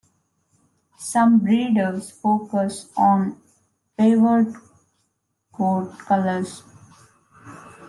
[0.97, 3.39] Some breeders focus on
[3.95, 4.51] favored
[5.51, 6.63] coat colors.